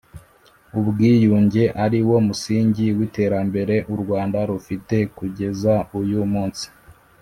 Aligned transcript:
ubwiyunge 0.79 1.63
ari 1.85 1.99
wo 2.07 2.17
musingi 2.27 2.85
w 2.97 2.99
iterambere 3.07 3.75
u 3.93 3.95
Rwanda 4.01 4.39
rufite 4.49 4.95
kugeza 5.17 5.73
uyu 5.99 6.21
munsi 6.33 6.65